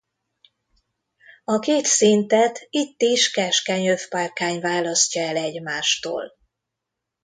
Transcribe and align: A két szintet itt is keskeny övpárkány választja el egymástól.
A 1.43 1.59
két 1.59 1.85
szintet 1.85 2.67
itt 2.69 3.01
is 3.01 3.31
keskeny 3.31 3.87
övpárkány 3.87 4.59
választja 4.59 5.23
el 5.23 5.37
egymástól. 5.37 6.33